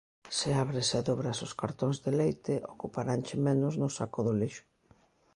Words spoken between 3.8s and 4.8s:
no saco do lixo